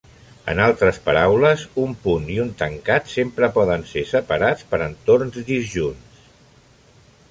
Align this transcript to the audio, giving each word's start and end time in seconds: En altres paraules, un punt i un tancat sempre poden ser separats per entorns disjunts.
En 0.53 0.61
altres 0.67 0.95
paraules, 1.09 1.65
un 1.83 1.93
punt 2.07 2.25
i 2.37 2.39
un 2.45 2.49
tancat 2.63 3.13
sempre 3.13 3.53
poden 3.61 3.87
ser 3.93 4.07
separats 4.15 4.69
per 4.73 4.85
entorns 4.91 5.43
disjunts. 5.53 6.31